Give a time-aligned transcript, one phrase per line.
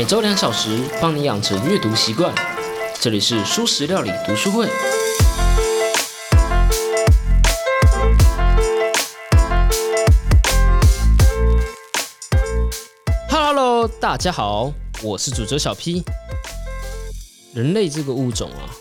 [0.00, 2.34] 每周两小时，帮你养成阅读习惯。
[2.98, 4.66] 这里是舒食料理读书会。
[13.28, 14.72] Hello，大家好，
[15.02, 16.02] 我是主角小 P。
[17.52, 18.72] 人类这个物种啊，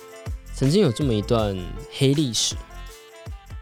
[0.55, 1.53] 曾经有这么一段
[1.91, 2.55] 黑历史。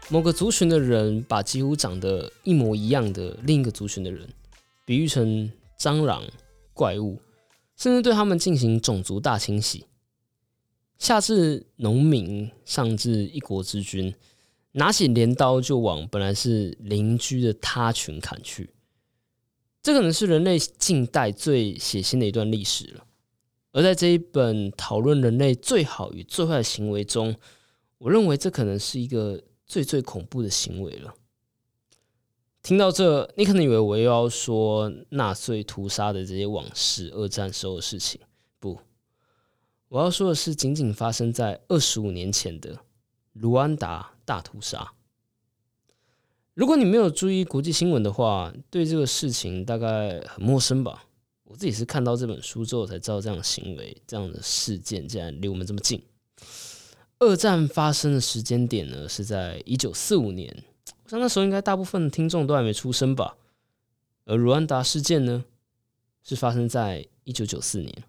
[0.08, 4.28] 某个族群的人把几乎长得一模一样的另一个族群的人，
[4.84, 6.22] 比喻成蟑螂、
[6.72, 7.20] 怪物，
[7.78, 9.86] 甚至对他们进行种族大清洗。
[10.98, 14.14] 下至农民，上至一国之君，
[14.72, 18.68] 拿起镰刀就往本来是邻居的他群砍去。
[19.80, 23.06] 这可能是人类近代最血腥的一段历史了。
[23.72, 27.34] 而在这一本讨论人类最好与最坏的行为中，
[27.96, 29.42] 我认为这可能是一个。
[29.68, 31.14] 最最恐怖的行为了。
[32.68, 38.20] 听到这，你可能以为我又要说纳粹屠杀的这些往事、二战时候的事情。
[38.60, 38.78] 不，
[39.88, 42.78] 我要说的是仅仅发生在二十五年前的
[43.32, 44.92] 卢安达大屠杀。
[46.52, 51.06] 如果你没有注意国际新闻的话，对这个事情大概很陌生吧？
[51.44, 56.02] 我自己是看到这本书之后才知道，这样的行为、这样的事件竟然离我们这么近。
[57.18, 60.64] 二战发生的时间点呢，是在一九四五年。
[61.08, 63.38] 我想那时候应该大部分听众都还没出生吧。
[64.26, 65.42] 而卢安达事件呢，
[66.22, 68.04] 是发生在一九九四年。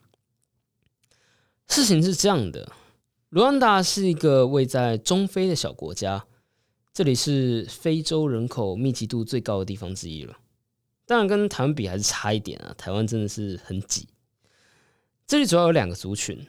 [1.70, 2.74] 事情是这样的，
[3.30, 6.26] 卢安达是一个位在中非的小国家，
[6.92, 10.38] 这里是非洲人口密集度最高的地方之一了。
[11.06, 14.10] 当然跟台湾比还是差一点啊，台湾真的是很挤。
[15.26, 16.46] 这里主要有两个族群。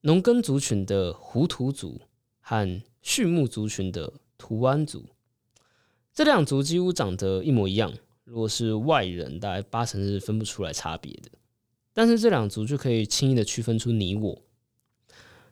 [0.00, 2.00] 农耕族群的胡图族
[2.40, 5.06] 和畜牧族群的图安族，
[6.14, 7.92] 这两族几乎长得一模一样。
[8.22, 11.30] 如果是外人，大概八成是分不出来差别的。
[11.92, 14.42] 但是这两族就可以轻易的区分出你我。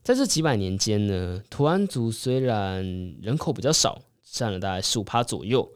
[0.02, 2.84] 在这几百年间呢，图安族虽然
[3.20, 5.70] 人口比较少，占了大概十五趴左右，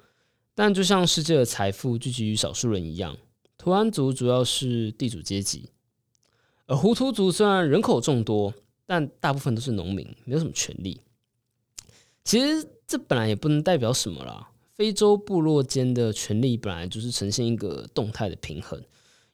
[0.54, 3.16] 但就像世界的财富聚集于少数人一样，
[3.58, 5.70] 图安族主要是地主阶级，
[6.66, 8.54] 而胡图族虽然人口众多。
[8.88, 11.00] 但大部分都是农民，没有什么权利。
[12.22, 14.48] 其实这本来也不能代表什么啦。
[14.76, 18.82] 非洲部落间的权力本来就是呈现一个动态的平衡，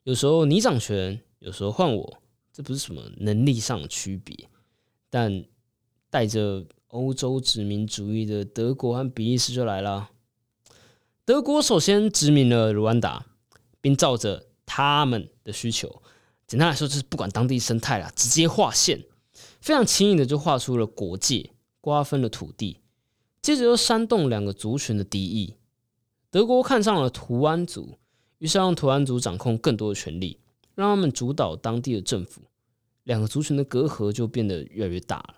[0.05, 2.23] 有时候你掌权，有时候换我，
[2.53, 4.49] 这不是什么能力上的区别。
[5.11, 5.45] 但
[6.11, 10.11] 带着欧洲殖民主义的德国和比利时就来了。
[11.25, 13.27] 德国首先殖民了卢安达，
[13.81, 16.03] 并照着他们的需求，
[16.47, 19.05] 简单来说就是不管当地生态啦，直接划线。
[19.61, 21.51] 非常轻易的就画出了国界，
[21.81, 22.79] 瓜分了土地，
[23.43, 25.57] 接着又煽动两个族群的敌意。
[26.31, 27.99] 德国看上了图安族，
[28.39, 30.39] 于是让图安族掌控更多的权利，
[30.75, 32.41] 让他们主导当地的政府。
[33.03, 35.35] 两个族群的隔阂就变得越来越大了。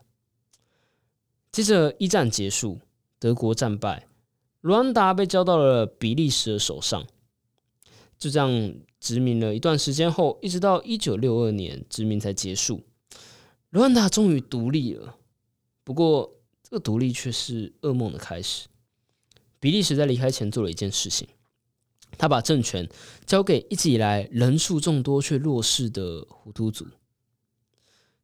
[1.51, 2.79] 接着一战结束，
[3.19, 4.07] 德国战败，
[4.61, 7.07] 卢安达被交到了比利时的手上。
[8.19, 12.83] 就这样殖民了一段时间后，一直到一九六二年，殖民才结束。
[13.71, 15.17] 卢安达终于独立了，
[15.83, 16.33] 不过
[16.65, 18.67] 这个独立却是噩梦的开始。
[19.61, 21.29] 比利时在离开前做了一件事情，
[22.19, 22.89] 他把政权
[23.25, 26.87] 交给一直以来人数众多却弱势的胡图族。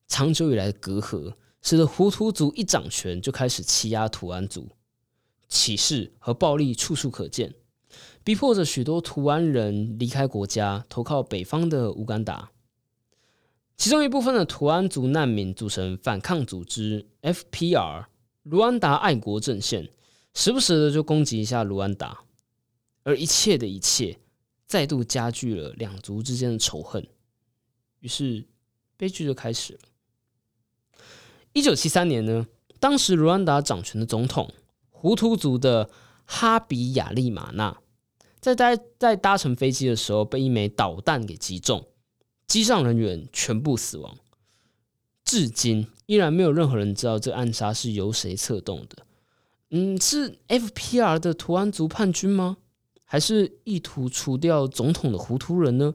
[0.08, 4.70] 长久以来的隔阂，使得胡图族一掌权就开始欺压图安族，
[5.48, 7.54] 歧视和暴力处处可见，
[8.24, 12.50] 逼迫着许多图安人离开国家，投靠北方的乌干达。
[13.76, 18.06] 其中一部分的图安族难民组成反抗组织 FPR
[18.50, 19.88] 卢安达爱国阵线，
[20.34, 22.24] 时不时的就攻击一下卢安达，
[23.04, 24.18] 而一切的一切
[24.66, 27.06] 再度加剧了两族之间的仇恨，
[28.00, 28.44] 于是
[28.96, 29.78] 悲剧就开始了。
[31.52, 32.48] 一九七三年呢，
[32.80, 34.52] 当时卢安达掌权的总统
[34.90, 35.88] 胡图族的
[36.24, 37.80] 哈比亚利马纳，
[38.40, 41.86] 在搭在搭乘飞机的时候被一枚导弹给击中。
[42.48, 44.18] 机上人员全部死亡，
[45.30, 49.06] 至今依然没有任何人知道这暗杀是由谁策动的。
[49.70, 52.56] 嗯，是 FPR 的图安族叛军吗？
[53.04, 55.94] 还是意图除掉总统的糊涂人呢？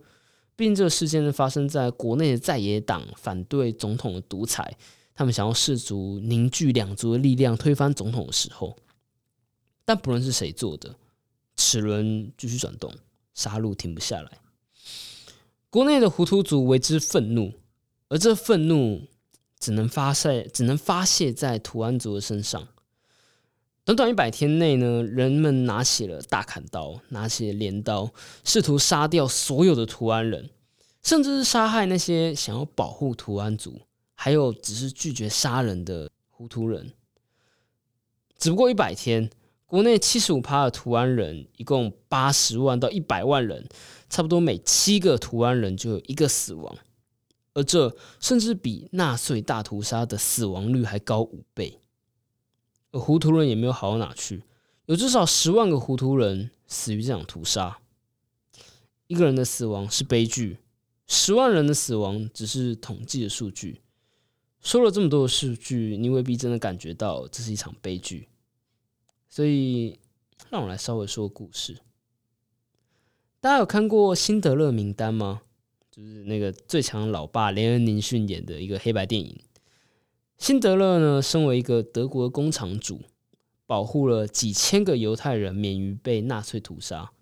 [0.56, 4.78] 毕竟这个事件发生在国内的在野党反对总统的独裁，
[5.14, 8.78] 他们想要试图凝聚两族的力量推翻总统的时候。
[9.84, 10.96] 但不论是谁做的，
[11.58, 12.90] 齿轮继续转动，
[13.34, 14.32] 杀戮停不下来。
[15.70, 17.52] 国内的胡图族为之愤怒，
[18.08, 19.02] 而这愤怒
[19.60, 22.68] 只能发泄，只能发泄在图安族的身上。
[23.84, 28.12] 短短一百天内呢，人们拿起了大砍刀，拿起镰刀，
[28.44, 30.50] 试图杀掉所有的图安人，
[31.04, 33.82] 甚至是杀害那些想要保护图安族，
[34.16, 36.94] 还有只是拒绝杀人的胡图人。
[38.40, 39.30] 只不过一百天，
[39.68, 43.68] 国内七十五趴的图安人，一共八十万到一百万人，
[44.10, 46.76] 差不多每七个图安人就有一个死亡，
[47.56, 51.80] 而这甚至比纳粹大屠杀的死亡率还高五倍。
[52.92, 54.44] 而胡图人也没有好到哪去，
[54.86, 57.80] 有至少十万个胡图人死于这场屠杀。
[59.08, 60.60] 一个人的死亡是悲剧。
[61.08, 63.82] 十万人的死亡只是统计的数据，
[64.60, 68.28] 说了这么多的数据，你未必真的感觉到这是一场悲剧。
[69.30, 70.00] 所以，
[70.50, 71.78] 让我来稍微说个故事。
[73.40, 75.42] 大家有看过《辛德勒名单》吗？
[75.96, 79.40] 就是那个最强老爸连恩·尼逊演的一个黑白电影。
[80.38, 83.02] 辛德勒呢，身为一个德国工厂主，
[83.66, 87.14] 保护了几千个犹太人免于被纳粹屠杀，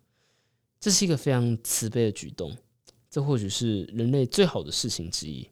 [0.80, 2.58] 这是一个非常慈悲的举动。
[3.12, 5.48] 这或许是人类最好的事情之一。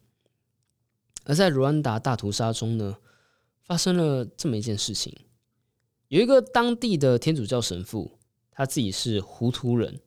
[1.25, 2.97] 而在卢安达大屠杀中呢，
[3.62, 5.15] 发生了这么一件事情：
[6.07, 8.17] 有一个当地的天主教神父，
[8.50, 10.00] 他自己是胡图人。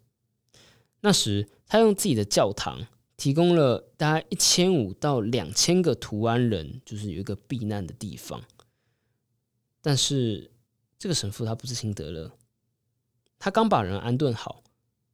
[1.03, 2.85] 那时，他用自己的教堂
[3.17, 8.43] 提供了大概一千五到两千个图安人，就是有一个避难的地方。
[9.81, 10.51] 但是，
[10.99, 12.33] 这个神父他不是辛德勒，
[13.39, 14.63] 他刚把人安顿好，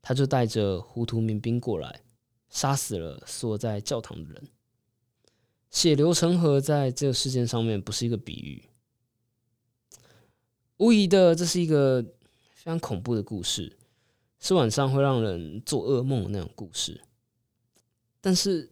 [0.01, 2.03] 他就带着胡图民兵过来。
[2.53, 4.49] 杀死了所在教堂的人，
[5.71, 8.69] 血流成河，在这个事件上面不是一个比喻，
[10.79, 12.03] 无疑的，这是一个
[12.51, 13.79] 非常恐怖的故事，
[14.41, 17.01] 是晚上会让人做噩梦的那种故事。
[18.21, 18.71] 但是，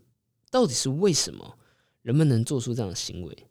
[0.50, 1.58] 到底是为什么
[2.02, 3.46] 人们能做出这样的行为？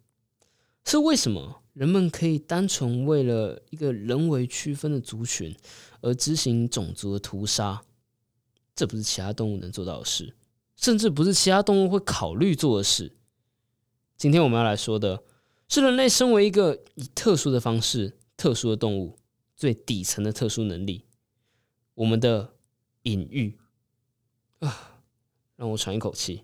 [0.85, 5.53] 是为什么人们可以单纯为了一个人为区分的族群
[6.01, 7.83] 而执行种族的屠杀？
[8.75, 10.35] 这不是其他动物能做到的事，
[10.75, 13.17] 甚至不是其他动物会考虑做的事。
[14.15, 15.23] 今天我们要来说的
[15.67, 19.17] 是人类身为一个以特殊的方式、特殊的动物
[19.55, 21.05] 最底层的特殊能力——
[21.95, 22.53] 我们的
[23.01, 23.57] 隐喻
[24.59, 24.96] 啊！
[25.57, 26.43] 让我喘一口气。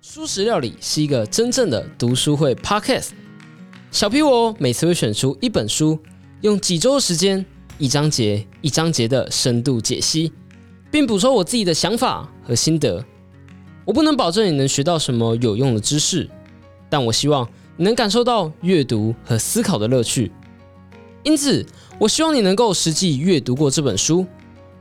[0.00, 3.10] 素食料理是一个真正的读书会 Podcast。
[3.90, 5.98] 小皮我每次会选出一本书，
[6.40, 7.44] 用几周的时间，
[7.78, 10.32] 一章节一章节的深度解析，
[10.90, 13.04] 并补充我自己的想法和心得。
[13.84, 16.28] 我不能保证你能学到什么有用的知识，
[16.88, 20.30] 但我希望能感受到阅读和思考的乐趣。
[21.22, 21.64] 因此，
[21.98, 24.26] 我希望你能够实际阅读过这本书，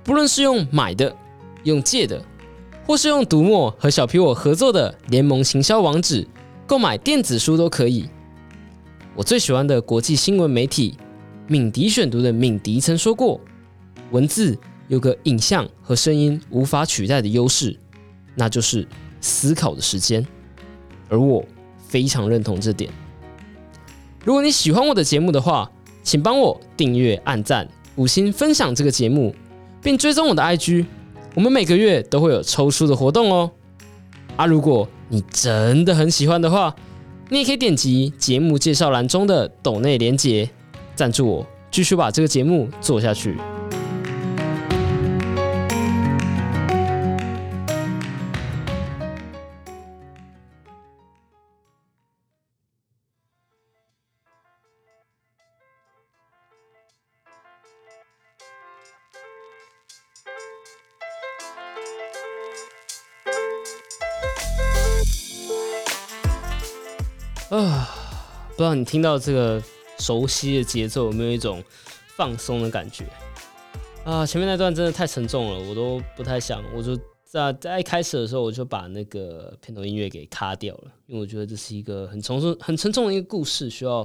[0.03, 1.15] 不论是用买的，
[1.63, 2.21] 用借的。
[2.85, 6.25] 或是用读墨和小皮我合作的联盟行销网址
[6.65, 8.07] 购买电子书都可以。
[9.13, 10.97] 我最喜欢的国际新闻媒体
[11.47, 13.41] 敏迪选读的敏迪曾说过
[14.11, 14.57] ：“文字
[14.87, 17.77] 有个影像和声音无法取代的优势，
[18.35, 18.87] 那就是
[19.19, 20.25] 思考的时间。”
[21.09, 21.43] 而我
[21.87, 22.91] 非常认同这点。
[24.23, 25.71] 如果你喜欢我的节目的话，
[26.03, 29.33] 请帮我订阅、按赞、五星分享这个节目，
[29.81, 30.85] 并追踪我的 IG。
[31.33, 33.51] 我们每个月都会有抽书的活动哦，
[34.35, 36.75] 啊，如果你真的很喜欢的话，
[37.29, 40.49] 你也可以点击节目介绍栏中的抖内连结，
[40.95, 43.37] 赞助我，继续把这个节目做下去。
[67.49, 67.87] 啊，
[68.49, 69.63] 不知道你听到这个
[69.99, 71.63] 熟悉的节奏有没有一种
[72.07, 73.05] 放松的感觉
[74.03, 74.25] 啊？
[74.25, 76.61] 前面那段真的太沉重了，我都不太想。
[76.75, 84.03] 我就在在一开始的时候，我就把那个片头音乐给卡掉了，因为我觉得这是一个很沉重、很沉重的一个故事，需要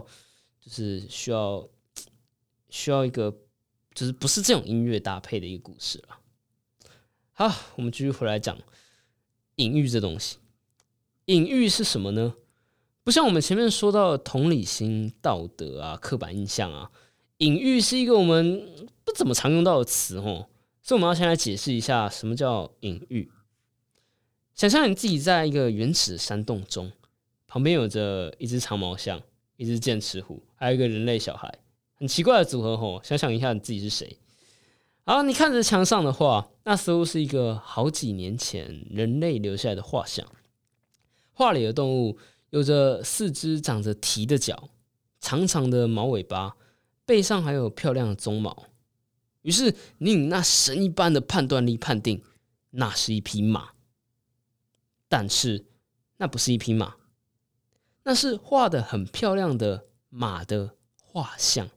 [0.61, 1.69] 就是需要
[2.69, 3.29] 需要一个
[3.93, 6.19] 就是不是这种音乐搭配的一个故事了。
[7.33, 8.57] 好，我们继续回来讲
[9.57, 10.37] 隐喻这东西。
[11.25, 12.35] 隐喻是什么呢？
[13.05, 16.91] 不像我们前面说到的同理心、道德啊、刻板印象啊，
[17.39, 20.47] 隐喻是一个我们不怎么常用到的词哦，
[20.83, 23.31] 所以我们要先来解释一下什么叫隐喻。
[24.55, 26.93] 想象你自己在一个原始山洞中，
[27.49, 29.21] 旁边有着一只长毛象、
[29.57, 31.53] 一只剑齿虎，还有一个人类小孩，
[31.95, 33.01] 很奇怪的组合哦。
[33.03, 34.17] 想想一下你自己是谁？
[35.05, 40.25] 好，你看着墙上的画，那似乎是一个好几年前人类留下来的画像，
[41.33, 42.17] 画里的动物。
[42.53, 44.69] 有着四只长着蹄的脚，
[45.21, 46.55] 长长的毛尾巴，
[47.07, 48.67] 背上还有漂亮的鬃毛。
[49.41, 52.23] 于是你以那神一般的判断力判定，
[52.73, 53.71] 那是一匹马。
[55.09, 55.65] 但是
[56.19, 56.97] 那不是一匹马，
[58.03, 61.71] 那是画的很漂亮的马的画像。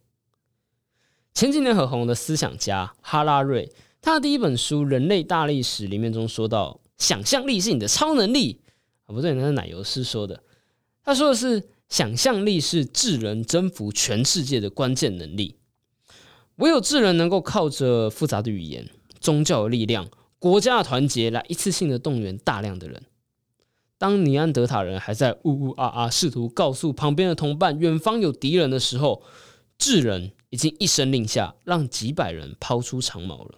[1.33, 8.61] 前几年很红的思想家哈拉瑞，他的第一本书《人类大历史》里面中说到，想象力是你的超能力
[9.05, 10.43] 啊，不对，那是奶油师说的。
[11.05, 15.55] 他说的是，想象力是智人征服全世界的关键能力。
[16.57, 18.89] 唯有智人能够靠着复杂的语言、
[19.21, 20.09] 宗教的力量、
[20.39, 23.03] 国家的团结，来一次性的动员大量的人。
[23.97, 29.23] 当尼安德塔人还在呜呜啊啊，试图告诉旁边的同伴远方有敌人的时候，
[29.77, 30.33] 智人。
[30.51, 33.55] 已经一声令下，让几百人抛出长矛了。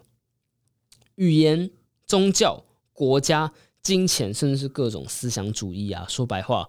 [1.14, 1.70] 语言、
[2.04, 3.52] 宗教、国家、
[3.82, 6.68] 金钱，甚至是各种思想主义啊，说白话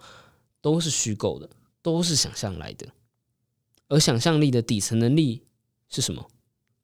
[0.62, 1.50] 都是虚构的，
[1.82, 2.88] 都是想象来的。
[3.88, 5.44] 而想象力的底层能力
[5.89, 6.30] 是什么？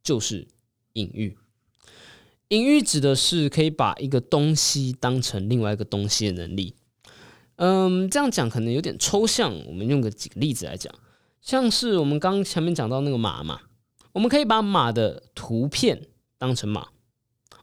[0.03, 0.48] 就是
[0.94, 1.38] 隐喻。
[2.50, 6.75] 隐喻指的是可以把一个东西当成另外一个东西的能力。
[7.55, 10.94] 嗯，这样讲可能有点抽象，我们用个几个例子来讲。
[11.41, 13.62] 像是我们刚前面讲到那个马嘛，
[14.13, 16.89] 我们可以把马的图片当成马，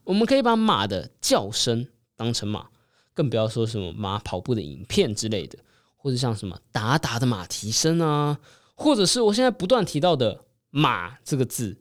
[0.05, 2.69] 我们可以把马的叫声当成马，
[3.13, 5.59] 更不要说什么马跑步的影片之类的，
[6.03, 8.41] 或者像什么达达的马蹄声啊，
[8.75, 11.81] 或者是我现在不断提到的“马”这个字，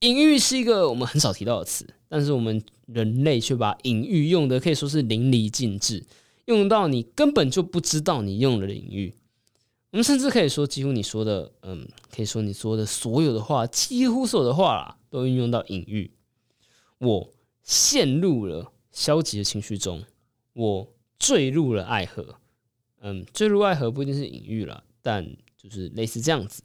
[0.00, 6.04] 隐喻是一个我们很少提到的词，但是我们人类却把隐喻用的可以说是淋漓尽致，
[6.44, 9.14] 用到你根本就不知道你用了隐喻。
[9.90, 16.10] 我们甚至可以说，几乎你说的，嗯，可以说你说的所有的话，几乎所有的话啦，都运用到隐喻。
[16.98, 20.04] 我陷入了消极的情绪中，
[20.52, 22.34] 我坠入了爱河。
[23.00, 25.24] 嗯，坠入爱河不一定是隐喻了，但
[25.56, 26.62] 就是类似这样子，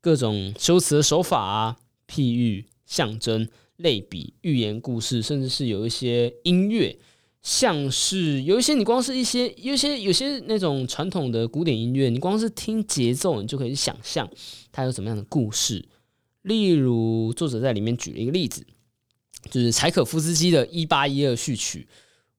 [0.00, 1.76] 各种修辞的手法啊，
[2.08, 6.98] 譬喻、象征、类比、寓言故事，甚至是有一些音乐。
[7.42, 14.26] 像是有一些，你光是一些有些有些那种传统的古典音乐，你光是听节奏，你就可以想象
[14.72, 15.86] 它有怎么样的故事。
[16.40, 18.66] 例如，作者在里面举了一个例子，
[19.50, 21.86] 就是柴可夫斯基的《一八一二序曲》。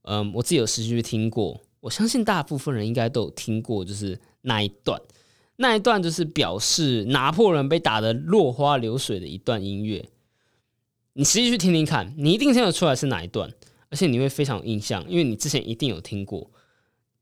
[0.08, 5.00] 嗯，我自己有实际去听过，我相信大部分人应该都有听过，就是那一段，
[5.58, 10.04] 那一段就是表示拿破仑被打得落花流水的一段音乐。
[11.14, 13.54] 你实际去听听看，你一定听得出来是哪一段。
[13.92, 16.50] 而且你会非常有印象，因为你之前一定有听过。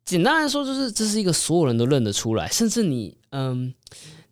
[0.06, 3.74] 简单来说，就是这是一个所有人都认得出来，甚至你嗯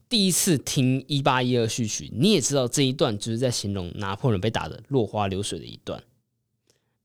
[0.07, 6.01] 第一次听一八一二序曲，你也知道这一段就是在形容拿破仑被打的落花流水的一段。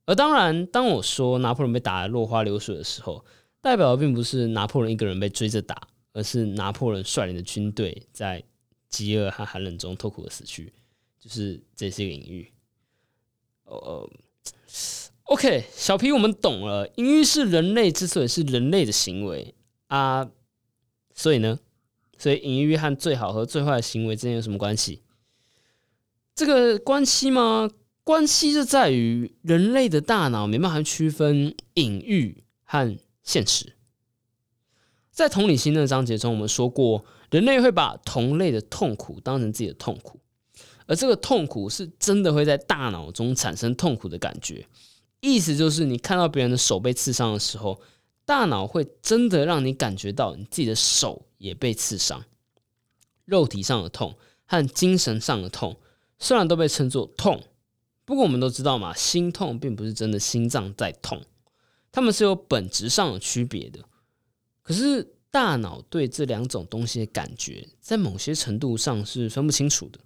[0.07, 3.25] 而当然，当我说拿破仑被打的落花流水的时候，
[3.61, 8.43] 代表的并不是拿破仑一个人被追着打，而是拿破仑率领的军队在
[8.89, 10.73] 饥饿和寒冷中痛苦的死去。
[11.19, 12.53] 就是这是一个隐喻。
[13.65, 14.09] 呃。
[15.25, 16.89] OK，小皮，我们懂了。
[16.99, 19.57] 隐喻是人类之所以是人类的行为
[19.89, 20.31] 啊，
[21.15, 21.59] 所以呢，
[22.17, 25.03] 所以隐喻和最好和最坏的行为之间有什么关系？
[26.37, 27.69] 这个关系吗？
[28.07, 33.73] 关系就在于人类的大脑没办法区分隐喻和现实。
[35.11, 40.21] 在同理心的章节中，我们说过，人类会把同类的痛苦当成自己的痛苦，
[40.87, 44.65] 而这个痛苦是真的会在大脑中产生痛苦的感觉。
[45.19, 47.81] 意思就是，你看到别人的手被刺伤的时候，
[48.25, 52.25] 大脑会真的让你感觉到你自己的手也被刺伤。
[53.25, 55.81] 肉体上的痛和精神上的痛，
[56.21, 57.43] 虽然都被称作痛，
[58.07, 61.21] 不过我们都知道嘛，心痛并不是真的心脏在痛，
[61.93, 63.81] 它们是有本质上的区别的。
[64.63, 69.99] 可是大脑对这两种东西的感觉，在某些程度上是分不清楚的。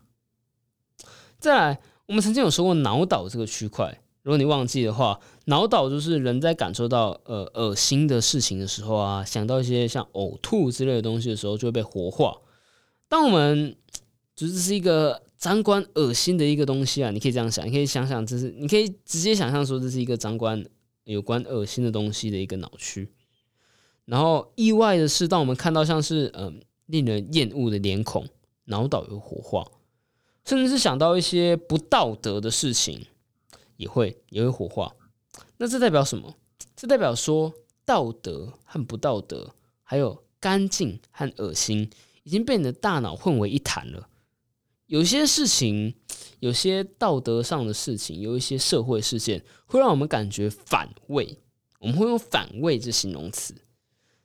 [1.39, 4.03] 再来，我们曾经有说过脑岛这个区块。
[4.23, 12.37] 如果你忘记的话，脑岛就是人在感受到呃恶心的事情的时候啊，想到一些像呕吐之类的东西的时候，就会被活化。
[13.09, 13.75] 当我们
[14.37, 20.65] 就是是一个张冠恶心的一个东西啊，你可以这样想，你可以想想，这是你可以直接想象说这是一个张冠
[21.05, 23.11] 有关恶心的东西的一个脑区。
[24.05, 28.29] 然后意外的是，当我们看到像是嗯令人厌恶的脸孔，
[28.67, 29.67] 脑岛有火化，
[30.45, 33.07] 甚至是想到一些不道德的事情。
[33.77, 34.95] 也会也会火化，
[35.57, 36.37] 那这代表什么？
[36.77, 37.51] 这代表说
[37.87, 41.89] 道德和不道德，还有干净和恶心，
[42.25, 44.07] 已经被你的大脑混为一谈了。
[44.91, 45.95] 有些事情，
[46.41, 51.39] 有些道德上的事情，有一些社会事件，会让我们感觉反胃，
[51.79, 53.55] 我们会用反胃这形容词。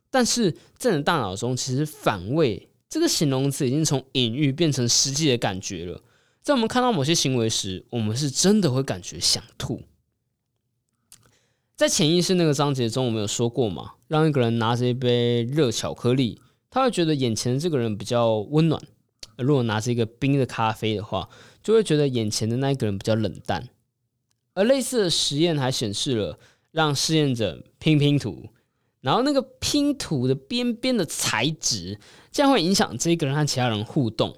[0.10, 6.02] 但是在你的大脑中，其实反胃这个形容词已经从隐喻变成实际的感觉了。
[6.42, 9.84] 在我们看到某些行为时，我们是真的会感觉想吐。
[11.76, 13.92] 在潜意识那个章节中，我们有说过嘛？
[14.08, 16.42] 让一个人拿着一杯热巧克力，
[16.72, 18.82] 他会觉得眼前的这个人比较温暖；
[19.38, 21.30] 如果拿着一个冰的咖啡的话，
[21.64, 23.68] 就会觉得眼前的那一个人比较冷淡。
[24.54, 26.40] 而类似的实验还显示了，
[26.72, 28.50] 让试验者拼拼图，
[29.02, 32.00] 然后那个拼图的边边的材质，
[32.32, 34.36] 这样会影响这个人和其他人互动。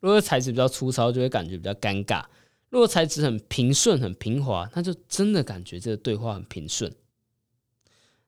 [0.00, 2.24] 如果材质比较粗糙，就会感觉比较尴尬。
[2.68, 6.92] 如果材质很平顺、很平滑，那就真的感觉这个对话很平顺。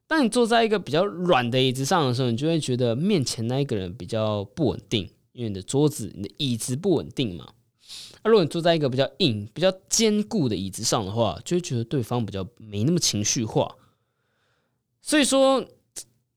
[0.07, 7.47] 当你坐在一个比较软的椅子上的时候，你就会觉得面前那一个人比较不稳定，因为你的桌子、你的椅子不稳定嘛。
[8.23, 13.73] 那如果你坐在一个比较硬、比较坚固的椅子上的话，就会觉得对方比较没那么情绪化。
[15.01, 15.65] 所以说，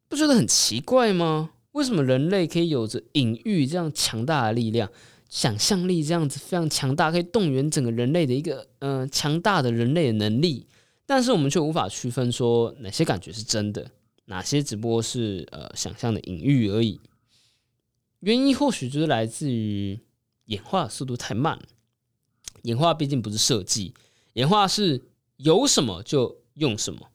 [0.08, 1.50] 不觉得很奇怪吗？
[1.72, 4.88] 为什么人类可以有着隐喻这样强大的力量？
[5.28, 10.66] 想象力这样子非常强大，可以动员整个人类的一个嗯强大的人类的能力，
[11.06, 13.90] 但是我们却无法区分说哪些感觉是真的，
[14.26, 17.00] 哪些只不过是呃想象的隐喻而已。
[18.22, 20.00] 原因或许就是来自于
[20.46, 21.60] 演化速度太慢。
[22.62, 23.94] 演化毕竟不是设计，
[24.32, 25.02] 演化是
[25.36, 27.10] 有什么就用什么，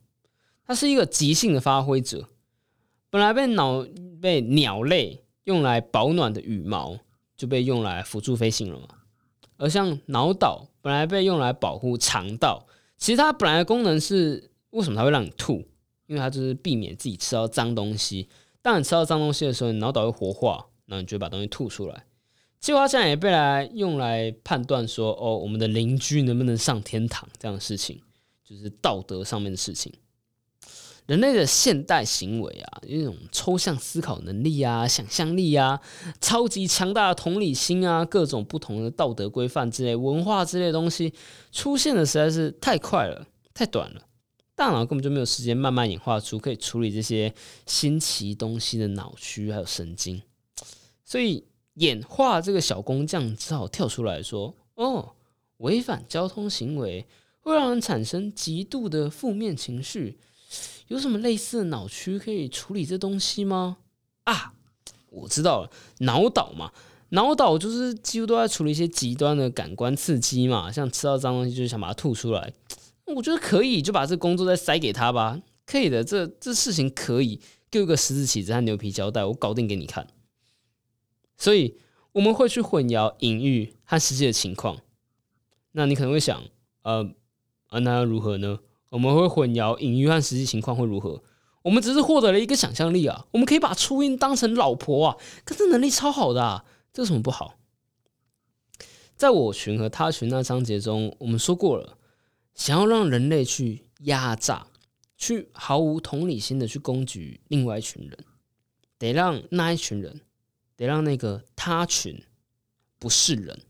[0.65, 2.29] 它是一个即兴的发挥者。
[3.09, 3.85] 本来被脑
[4.21, 6.99] 被鸟类用来保暖的羽毛。
[7.37, 8.87] 就被用来辅助飞行了嘛。
[9.57, 12.65] 而像脑岛本来被用来保护肠道，
[12.97, 15.63] 其实它本来的功能是为什么它会让你吐？
[16.07, 18.27] 因为它就是避免自己吃到脏东西。
[18.63, 22.05] 当你吃到脏东西的时候，你脑岛会活化，那你就把东西吐出来。
[22.59, 28.01] 计划现在也被来用来判断说，哦，我们的邻居能不能上天堂这样的事情，
[28.43, 29.93] 就是道德上面的事情。
[31.05, 35.79] 人类的现代行为啊，一种抽象思考能力啊、想象力啊、
[36.19, 41.13] 超级强大的同理心啊、各种不同的道德规范之类、文化之类东西
[41.51, 44.01] 出现的实在是太快了、太短了，
[44.53, 47.33] 大脑根本就没有时间慢慢演化出可以处理这些
[47.65, 50.21] 新奇东西的脑区还有神经，
[51.07, 55.13] 所以演化这个小工匠只好跳出来说：“哦，
[55.59, 57.05] 违反交通行为
[57.39, 60.19] 会让人产生极度的负面情绪。”
[60.89, 63.77] 有什么类似的脑区可以处理这东西吗？
[64.25, 64.53] 啊，
[65.09, 66.73] 我知道了，脑岛嘛，
[67.11, 72.53] 脑岛就是几乎都在处理一些极端的感官刺激嘛，像吃到脏东西就是想把它吐出来。
[73.05, 75.41] 我觉得可以，就把这工作再塞给他吧。
[75.65, 77.39] 可以的，这这事情可以，
[77.71, 80.05] 给我个十字起子和牛皮胶带，我搞定给你看。
[81.37, 81.77] 所以
[82.13, 84.79] 我们会去混淆隐喻和实际的情况。
[85.71, 86.43] 那你可能会想，
[86.81, 87.13] 呃，
[87.67, 88.59] 啊，那要如何呢？
[88.89, 91.21] 我们会混淆隐喻和实际情况会如何？
[91.63, 93.27] 我们只是获得了一个想象力啊！
[93.31, 97.55] 我们可以把初音当成老婆啊，可是能力超好的，啊，这有什么不好？
[99.17, 101.97] 在我群和他群那章节中，我们说过了，
[102.55, 104.67] 想要让人类去压榨、
[105.17, 108.17] 去毫无同理心的去攻击另外一群人，
[108.97, 110.21] 得让那一群人，
[110.77, 112.23] 得让那个他群
[112.97, 113.63] 不是人，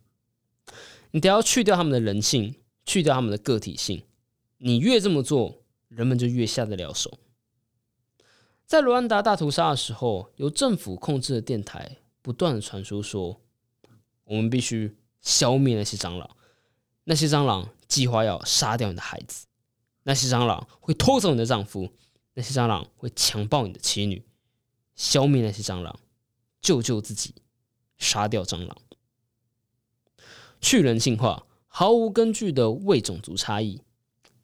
[1.09, 2.53] 你得要去掉他们的人性，
[2.85, 4.03] 去掉他们的个体性。
[4.59, 7.17] 你越这么做，人们就越下得了手。
[8.65, 13.41] 在卢安达大屠杀的时候，由政府控制的电台不断的传输说，
[14.25, 16.29] 我们必须消灭那些蟑螂。
[17.05, 19.45] 那些蟑螂计划要杀掉你的孩子，
[20.03, 21.89] 那些蟑螂会偷走你的丈夫，
[22.33, 24.25] 那些蟑螂会强暴你的妻女。
[24.95, 25.97] 消灭那些蟑螂，
[26.67, 27.33] 救救自己，
[27.97, 28.77] 杀掉蟑螂，
[30.59, 33.81] 去人性化，毫无根据的为种族差异。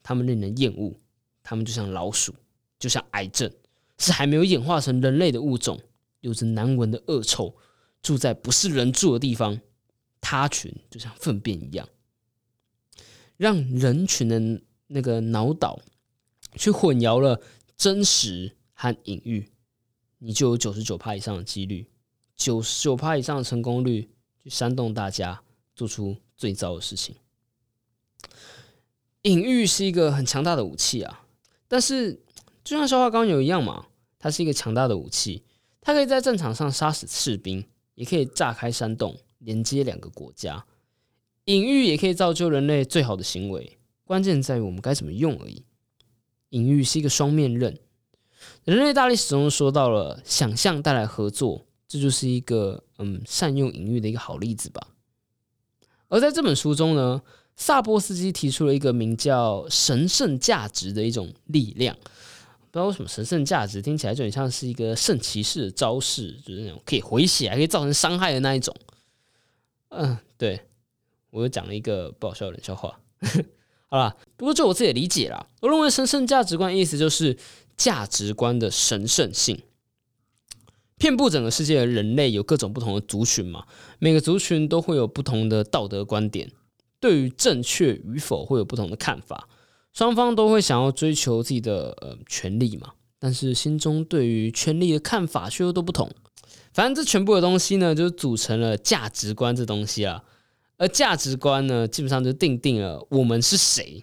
[0.02, 0.98] 他们令人厌恶，
[1.42, 2.34] 他们就像老鼠，
[2.78, 3.52] 就像癌症，
[3.98, 5.78] 是还没有演化成人类的物种，
[6.20, 7.54] 有着难闻的恶臭，
[8.00, 9.60] 住在不是人住的地方。
[10.22, 11.86] 他群就像粪便一样，
[13.36, 15.78] 让人群的那个脑岛
[16.56, 17.42] 去混淆了
[17.76, 19.52] 真实和隐喻，
[20.20, 21.86] 你就有九十九趴以上的几率，
[22.36, 24.08] 九十九趴以上的成功率，
[24.42, 25.42] 去煽动大家
[25.74, 27.14] 做出最糟的事情。
[29.22, 31.26] 隐喻是一个很强大的武器啊，
[31.66, 32.20] 但是
[32.62, 33.86] 就像消化钢油一样嘛，
[34.18, 35.42] 它是一个强大的武器，
[35.80, 40.66] 它可以在战场上杀死士兵，也可以炸开山洞，连接两个国家。
[41.46, 45.64] 隐喻也可以造就人类最好的行为，关键在于我们该怎么用而已。
[46.50, 47.78] 隐喻是一个双面刃，
[48.64, 54.88] 人类大历史中说到了想象带来合作，这就是一个嗯善用隐喻的一个好例子吧。
[56.08, 57.22] 而在这本书中呢。
[57.56, 68.74] 萨波斯基提出了一个名叫“神圣价值”的一种力量，不知道为什么神圣价值听起来就很像是一个圣骑士的招式，就是那种可以回血还可以造成伤害的那一种。
[69.90, 70.62] 嗯，对
[71.30, 72.98] 我又讲了一个不好笑的冷笑话。
[73.88, 77.38] 好啦，不过就我自己的理解啦，我认为神圣价值观意思就是
[77.76, 79.62] 价值观的神圣性。
[81.04, 83.66] 遍布整个世界的人类有各种不同的族群嘛，
[83.98, 86.50] 每个族群都会有不同的道德观点，
[86.98, 89.46] 对于正确与否会有不同的看法。
[89.92, 96.10] 双方都会想要追求自己的呃权利嘛，但是心中对于权利的看法却又都不同。
[96.72, 100.24] 反正这全部的东西呢，就组成了价值观这东西啊。
[100.78, 104.02] 而价值观呢，基本上就定定了我们是谁。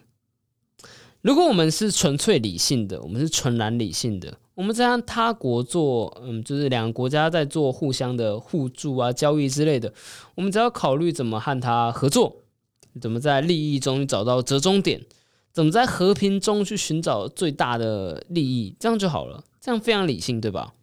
[1.21, 9.93] 如果我们是纯粹理性的，我们是纯然理性的，我们在让他国做，嗯，就是两个国家在做互相的互助啊、交易之类的，
[10.35, 12.43] 我们只要考虑怎么和他合作，
[13.01, 15.05] 怎么在利益中找到折中点。
[15.53, 20.73] 怎么在和平中去寻找最大的利益，这样就好了，这样非常理性，对吧？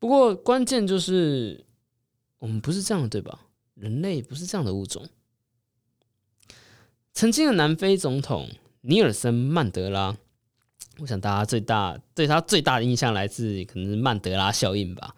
[0.00, 1.64] 不过关键就是
[2.40, 3.38] 我们不是这样，对吧？
[3.74, 5.08] 人类不是这样的物种。
[7.12, 8.48] 曾经的南非总统
[8.80, 10.16] 尼尔森曼德拉，
[10.98, 15.14] 我想大家最大对他最大的印象来自可能是曼德拉效应吧。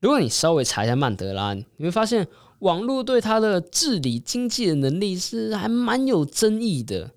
[0.00, 2.26] 如果你稍微查一下曼德拉，你会发现
[2.60, 7.12] 网络对他的治理经济的能力是还蛮有争议的。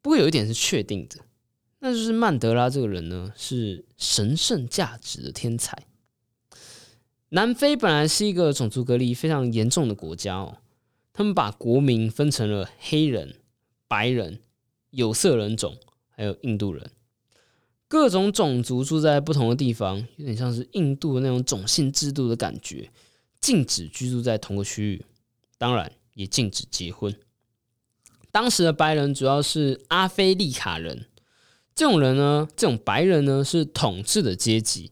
[0.00, 1.20] 不过有一点是确定的，
[1.80, 5.86] 那就是曼德拉这个人呢是神圣价值的天才。
[7.30, 10.58] 南非本来是一个种族隔离非常严重的国家哦，
[11.12, 13.36] 他们把国民分成了黑人、
[13.88, 14.40] 白人、
[14.90, 15.76] 有色人种，
[16.10, 16.90] 还有印度人，
[17.94, 22.90] 各种种族住在不同的地方，有点像是印度的那种种姓制度的感觉，
[23.40, 25.04] 禁止居住在同个区域，
[25.58, 27.14] 当然也禁止结婚。
[28.32, 31.06] 当时的白人主要是阿非利卡人，
[31.72, 34.90] 这种人呢，这种白人呢是统治的阶级。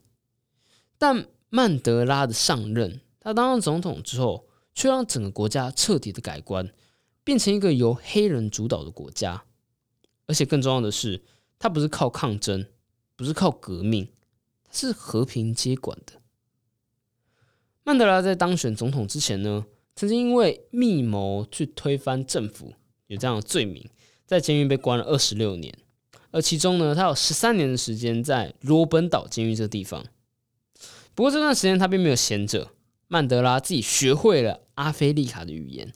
[0.97, 6.73] 但曼德拉的上任，他当上总统之后，却让整个国家彻底的改观，
[7.25, 9.43] 变成一个由黑人主导的国家。
[10.29, 11.21] 而且更重要的是，
[11.59, 12.65] 他不是靠抗争，
[13.23, 14.09] 不是靠革命，
[14.73, 16.15] 是和平接管的。
[17.85, 22.75] 曼德拉在当选总统之前呢，曾经因为密谋去推翻政府。
[23.07, 23.89] 有这样的罪名，
[24.27, 25.73] 在监狱被关了二十六年，
[26.33, 30.05] 而其中呢，他有十三年的时间在罗本岛监狱这个地方。
[31.15, 32.73] 不过这段时间他并没有闲着，
[33.07, 35.93] 曼德拉自己学会了阿非利卡的语言，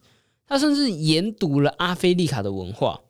[0.46, 3.00] 他甚至研读了阿非利卡的文化。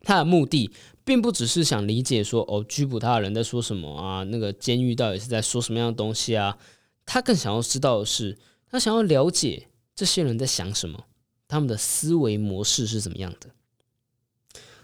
[0.00, 0.70] 他的目的
[1.08, 6.58] 并不只是想理解说哦，拘捕他的人在说什么啊，那个监狱到底是在说什么样的东西啊？
[7.06, 8.36] 他更想要知道的是，
[8.70, 11.06] 他想要了解这些人在想什么。
[11.48, 13.48] 他们的思维模式是怎么样的？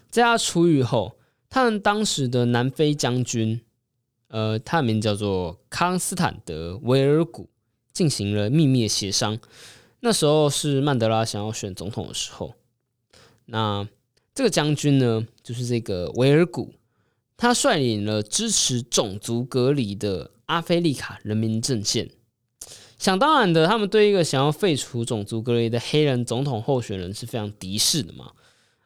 [0.09, 1.15] 在他出狱后，
[1.47, 3.61] 他和当时的南非将军，
[4.29, 7.51] 呃，他的名叫做康斯坦德·维尔古，
[7.93, 9.37] 进行了秘密协商。
[9.99, 12.55] 那时候是曼德拉想要选总统的时候。
[13.45, 13.87] 那
[14.35, 16.73] 这个将军呢，就是这个维尔古，
[17.37, 22.09] 他率领了支持种族隔离的阿非利卡人民阵线。
[22.97, 28.33] 想当然的，他们对一个想要废除种族隔离的黑人总统候选人是非常敌视的嘛。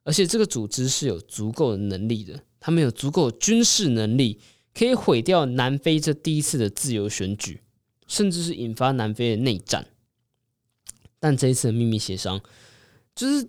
[0.04, 4.40] 而且这个组织是有足够的能力的，他们有足够的军事能力，
[4.74, 7.62] 可以毁掉南非这第一次的自由选举，
[8.08, 9.88] 甚至是引发南非的内战。
[11.20, 12.40] 但这一次的秘密协商
[13.14, 13.48] 就是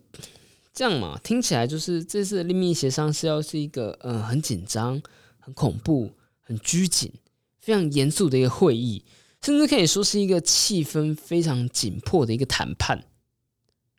[0.80, 1.20] 这样嘛？
[1.22, 5.02] 听起来就是这次的秘密协商是要是一个呃很紧张、
[5.38, 7.12] 很恐怖、很拘谨、
[7.58, 9.04] 非常严肃的一个会议。
[9.42, 13.04] 甚至可以说是一个气氛非常紧迫的一个谈判，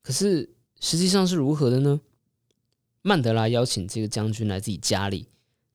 [0.01, 2.01] 可是实际上是如何的呢？
[3.03, 5.27] 曼德拉邀请这个将军来自己家里，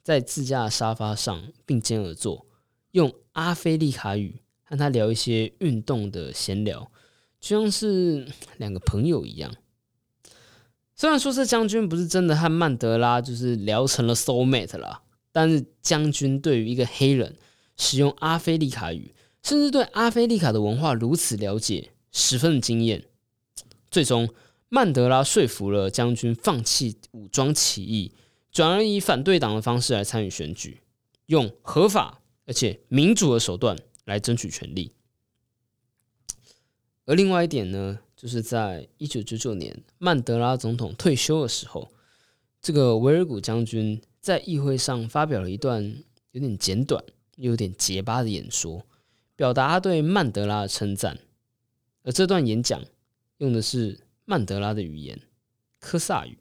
[0.02, 2.48] 在自家的沙发上并肩而坐，
[2.90, 6.90] 用阿非利卡语和他聊一些运动的闲聊，
[7.38, 9.54] 就像是两个朋友一样。
[10.96, 17.36] 虽然说这将军不是真的和曼德拉就是聊成了 soul mate 啦，但是将军对于一个黑人
[17.76, 19.14] 使用阿非利卡语。
[19.42, 23.04] 甚至对阿非利卡的文化如此了解，十分的惊艳。
[23.88, 24.28] 最终，
[24.68, 28.12] 曼德拉说服了将军放弃武装起义，
[28.50, 30.80] 转而以反对党的方式来参与选举，
[31.26, 34.90] 用合法而且民主的手段来争取权利。
[37.04, 41.92] 而另外一点呢，就是在一九九九年曼德拉总统退休的时候，
[42.62, 46.02] 这个维尔古将军在议会上发表了一段
[46.32, 47.04] 有点简短
[47.36, 48.86] 又有点结巴的演说。
[49.36, 51.18] 表达他对曼德拉的称赞，
[52.04, 52.82] 而这段演讲
[53.36, 55.20] 用的是曼德拉的语言——
[55.78, 56.38] 科萨语。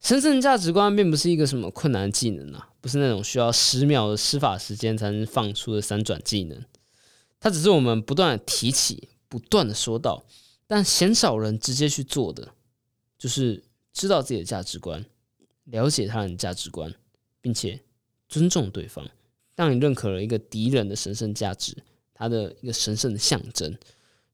[0.00, 6.64] 神圣价值观并不是一个什么困难的技能啊，不是那种需要十秒的施法时间才能放出的三转技能。
[7.40, 10.24] 它只是我们不断提起、不断的说到，
[10.66, 12.52] 但鲜少人直接去做的，
[13.16, 13.62] 就是
[13.92, 15.06] 知道自己的价值观，
[15.66, 16.92] 了解他人的价值观，
[17.40, 17.80] 并且
[18.28, 19.08] 尊重对方。
[19.54, 21.76] 当你认可了一个敌人的神圣价值，
[22.12, 23.78] 它的一个神圣的象征，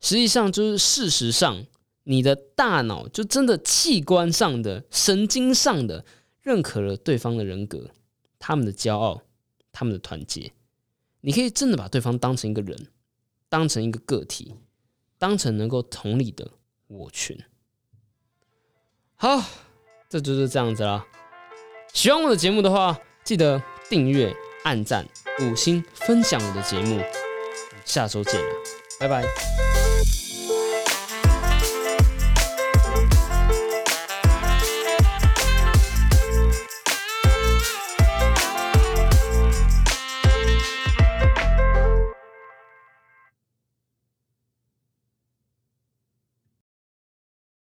[0.00, 1.66] 实际上就是事实上，
[2.04, 6.06] 你的大脑就真的器官上的、神经上的
[6.40, 7.90] 认可了对方的人格、
[8.38, 9.20] 他们的骄傲、
[9.72, 10.52] 他们的团结。
[11.20, 12.88] 你可以真的把对方当成一个人。
[13.48, 14.56] 当成一个个体，
[15.18, 16.50] 当成能够同理的
[16.86, 17.38] 我群。
[19.14, 19.42] 好，
[20.08, 21.06] 这就是这样子啦。
[21.92, 25.06] 喜欢我的节目的话，记得订阅、按赞、
[25.40, 27.02] 五星、分享我的节目。
[27.84, 28.54] 下周见了，
[29.00, 29.65] 拜拜。